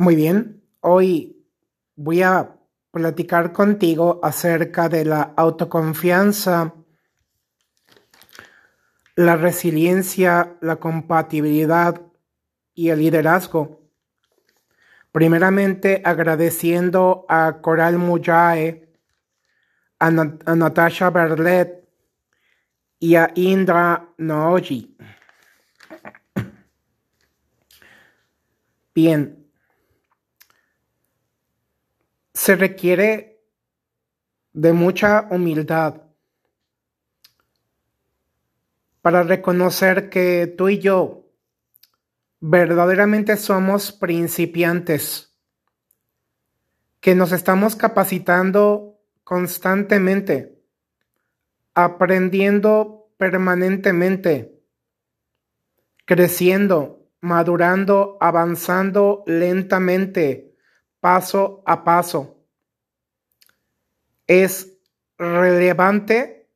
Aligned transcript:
Muy 0.00 0.16
bien, 0.16 0.64
hoy 0.80 1.44
voy 1.94 2.22
a 2.22 2.56
platicar 2.90 3.52
contigo 3.52 4.18
acerca 4.22 4.88
de 4.88 5.04
la 5.04 5.34
autoconfianza, 5.36 6.74
la 9.14 9.36
resiliencia, 9.36 10.56
la 10.62 10.76
compatibilidad 10.76 12.00
y 12.72 12.88
el 12.88 13.00
liderazgo. 13.00 13.90
Primeramente 15.12 16.00
agradeciendo 16.02 17.26
a 17.28 17.58
Coral 17.60 17.98
Mujae, 17.98 18.90
a, 19.98 20.10
Natasha 20.10 21.10
Berlet 21.10 21.86
y 22.98 23.16
a 23.16 23.30
Indra 23.34 24.08
Nooji. 24.16 24.96
Bien, 28.94 29.39
se 32.50 32.56
requiere 32.56 33.44
de 34.52 34.72
mucha 34.72 35.28
humildad 35.30 36.02
para 39.02 39.22
reconocer 39.22 40.10
que 40.10 40.52
tú 40.58 40.68
y 40.68 40.80
yo 40.80 41.30
verdaderamente 42.40 43.36
somos 43.36 43.92
principiantes, 43.92 45.32
que 46.98 47.14
nos 47.14 47.30
estamos 47.30 47.76
capacitando 47.76 48.98
constantemente, 49.22 50.60
aprendiendo 51.74 53.12
permanentemente, 53.16 54.60
creciendo, 56.04 57.06
madurando, 57.20 58.18
avanzando 58.20 59.22
lentamente 59.28 60.56
paso 60.98 61.62
a 61.64 61.84
paso. 61.84 62.38
Es 64.30 64.78
relevante 65.18 66.48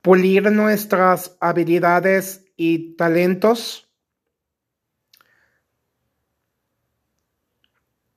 pulir 0.00 0.50
nuestras 0.50 1.36
habilidades 1.38 2.46
y 2.56 2.94
talentos 2.96 3.92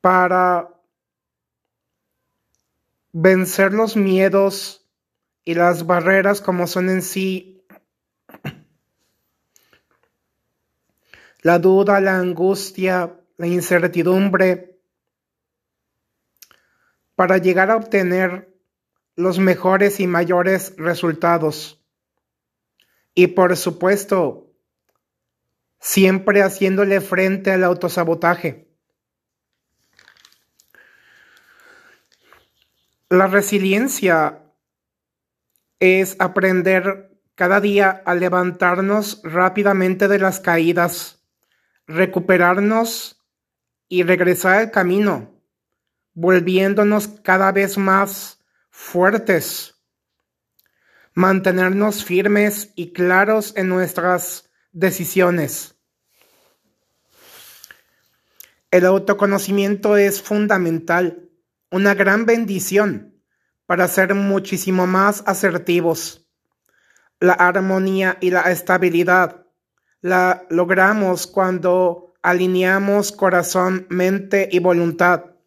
para 0.00 0.70
vencer 3.12 3.74
los 3.74 3.94
miedos 3.94 4.88
y 5.44 5.52
las 5.52 5.84
barreras 5.84 6.40
como 6.40 6.66
son 6.66 6.88
en 6.88 7.02
sí 7.02 7.62
la 11.42 11.58
duda, 11.58 12.00
la 12.00 12.18
angustia, 12.18 13.20
la 13.36 13.46
incertidumbre 13.46 14.77
para 17.18 17.38
llegar 17.38 17.72
a 17.72 17.76
obtener 17.76 18.56
los 19.16 19.40
mejores 19.40 19.98
y 19.98 20.06
mayores 20.06 20.76
resultados. 20.76 21.84
Y 23.12 23.26
por 23.26 23.56
supuesto, 23.56 24.54
siempre 25.80 26.42
haciéndole 26.42 27.00
frente 27.00 27.50
al 27.50 27.64
autosabotaje. 27.64 28.72
La 33.08 33.26
resiliencia 33.26 34.44
es 35.80 36.14
aprender 36.20 37.20
cada 37.34 37.60
día 37.60 38.00
a 38.06 38.14
levantarnos 38.14 39.22
rápidamente 39.24 40.06
de 40.06 40.20
las 40.20 40.38
caídas, 40.38 41.26
recuperarnos 41.88 43.26
y 43.88 44.04
regresar 44.04 44.58
al 44.58 44.70
camino, 44.70 45.37
volviéndonos 46.20 47.06
cada 47.22 47.52
vez 47.52 47.78
más 47.78 48.40
fuertes, 48.70 49.76
mantenernos 51.14 52.04
firmes 52.04 52.72
y 52.74 52.92
claros 52.92 53.52
en 53.56 53.68
nuestras 53.68 54.50
decisiones. 54.72 55.76
El 58.72 58.84
autoconocimiento 58.84 59.96
es 59.96 60.20
fundamental, 60.20 61.30
una 61.70 61.94
gran 61.94 62.26
bendición 62.26 63.22
para 63.66 63.86
ser 63.86 64.16
muchísimo 64.16 64.88
más 64.88 65.22
asertivos. 65.24 66.28
La 67.20 67.34
armonía 67.34 68.18
y 68.20 68.30
la 68.30 68.50
estabilidad 68.50 69.46
la 70.00 70.46
logramos 70.50 71.28
cuando 71.28 72.14
alineamos 72.22 73.12
corazón, 73.12 73.86
mente 73.88 74.48
y 74.50 74.58
voluntad. 74.58 75.37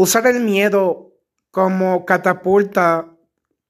Usar 0.00 0.28
el 0.28 0.38
miedo 0.38 1.10
como 1.50 2.06
catapulta 2.06 3.16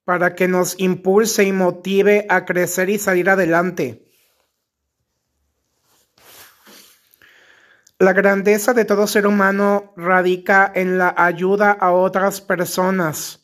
para 0.05 0.34
que 0.34 0.47
nos 0.47 0.78
impulse 0.78 1.44
y 1.44 1.53
motive 1.53 2.27
a 2.28 2.44
crecer 2.44 2.91
y 2.91 2.99
salir 2.99 3.31
adelante. 3.31 4.05
La 7.99 8.12
grandeza 8.12 8.75
de 8.75 8.84
todo 8.84 9.06
ser 9.06 9.27
humano 9.27 9.94
radica 9.97 10.71
en 10.75 10.99
la 10.99 11.15
ayuda 11.16 11.71
a 11.71 11.93
otras 11.93 12.43
personas, 12.43 13.43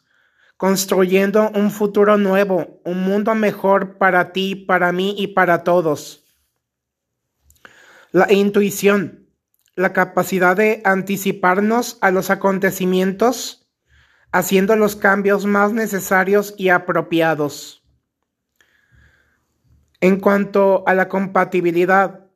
construyendo 0.59 1.53
un 1.55 1.71
futuro 1.71 2.19
nuevo, 2.19 2.83
un 2.85 3.01
mundo 3.01 3.35
mejor 3.35 3.97
para 3.97 4.31
ti, 4.35 4.57
para 4.57 4.93
mí 4.93 5.15
y 5.17 5.29
para 5.29 5.65
todos. 5.65 6.27
La 8.13 8.31
intuición, 8.31 9.24
la 9.77 9.93
capacidad 9.93 10.57
de 10.57 10.81
anticiparnos 10.85 11.99
a 12.01 12.11
los 12.11 12.31
acontecimientos, 12.31 13.69
haciendo 14.33 14.77
los 14.77 14.97
cambios 14.97 15.47
más 15.47 15.73
necesarios 15.73 16.55
y 16.57 16.69
apropiados. 16.69 17.85
En 20.01 20.21
cuanto 20.21 20.85
a 20.87 20.95
la 20.95 21.09
compatibilidad, 21.09 22.27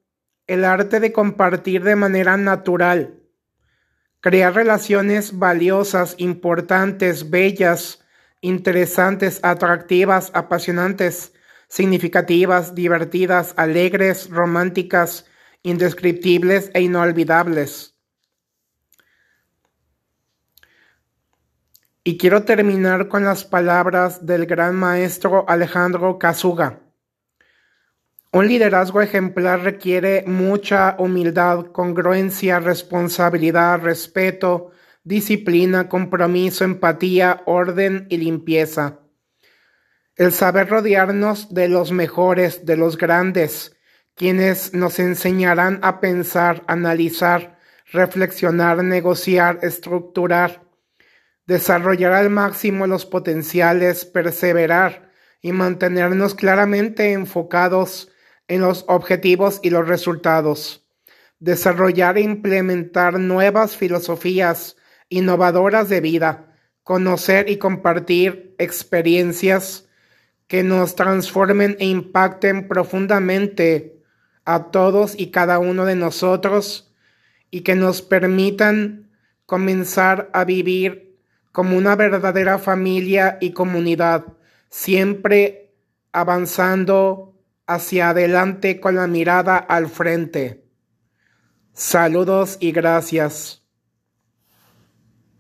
el 0.47 0.65
arte 0.65 1.01
de 1.01 1.13
compartir 1.13 1.85
de 1.85 1.97
manera 1.97 2.37
natural, 2.37 3.21
crear 4.21 4.55
relaciones 4.55 5.39
valiosas, 5.39 6.15
importantes, 6.19 7.31
bellas, 7.31 8.05
interesantes, 8.41 9.41
atractivas, 9.43 10.31
apasionantes, 10.35 11.35
significativas, 11.69 12.75
divertidas, 12.75 13.53
alegres, 13.57 14.31
románticas, 14.31 15.27
indescriptibles 15.69 16.71
e 16.75 16.81
inolvidables. 16.81 17.95
Y 22.05 22.17
quiero 22.17 22.45
terminar 22.45 23.09
con 23.09 23.25
las 23.25 23.45
palabras 23.45 24.25
del 24.25 24.47
gran 24.47 24.75
maestro 24.75 25.45
Alejandro 25.49 26.19
Casuga. 26.19 26.81
Un 28.33 28.47
liderazgo 28.47 29.01
ejemplar 29.01 29.63
requiere 29.63 30.25
mucha 30.27 30.97
humildad, 30.99 31.67
congruencia, 31.73 32.61
responsabilidad, 32.61 33.81
respeto, 33.81 34.71
disciplina, 35.03 35.89
compromiso, 35.89 36.65
empatía, 36.65 37.43
orden 37.47 38.07
y 38.11 38.19
limpieza. 38.19 39.01
El 40.17 40.33
saber 40.33 40.69
rodearnos 40.69 41.55
de 41.55 41.69
los 41.69 41.93
mejores, 41.93 42.67
de 42.67 42.77
los 42.77 42.99
grandes, 42.99 43.78
quienes 44.19 44.75
nos 44.75 44.99
enseñarán 44.99 45.79
a 45.83 46.01
pensar, 46.01 46.65
analizar, 46.67 47.57
reflexionar, 47.93 48.83
negociar, 48.83 49.61
estructurar, 49.63 50.65
desarrollar 51.47 52.13
al 52.13 52.29
máximo 52.29 52.89
los 52.89 53.07
potenciales, 53.07 54.05
perseverar 54.05 55.13
y 55.41 55.53
mantenernos 55.53 56.35
claramente 56.35 57.13
enfocados 57.13 58.11
en 58.49 58.61
los 58.61 58.85
objetivos 58.89 59.61
y 59.63 59.71
los 59.71 59.87
resultados. 59.87 60.85
Desarrollar 61.39 62.19
e 62.19 62.23
implementar 62.23 63.21
nuevas 63.21 63.77
filosofías 63.77 64.77
innovadoras 65.09 65.89
de 65.89 66.01
vida, 66.01 66.57
conocer 66.83 67.49
y 67.49 67.59
compartir 67.59 68.57
experiencias 68.59 69.89
que 70.49 70.65
nos 70.65 70.97
transformen 70.97 71.77
e 71.79 71.87
impacten 71.87 72.67
profundamente 72.67 73.98
a 74.49 74.71
todos 74.71 75.15
y 75.15 75.27
cada 75.31 75.59
uno 75.59 75.85
de 75.85 75.95
nosotros 75.95 76.91
y 77.51 77.61
que 77.61 77.75
nos 77.75 78.01
permitan 78.01 79.11
comenzar 79.45 80.31
a 80.33 80.45
vivir 80.45 81.19
como 81.53 81.77
una 81.77 81.97
verdadera 81.97 82.59
familia 82.59 83.37
y 83.43 83.53
comunidad, 83.53 84.25
siempre 84.71 85.75
avanzando 86.13 87.35
hacia 87.67 88.09
adelante 88.09 88.81
con 88.81 88.97
la 88.97 89.07
mirada 89.07 89.59
al 89.59 89.87
frente. 89.89 90.65
Saludos 91.75 92.57
y 92.59 92.73
gracias. 92.73 93.68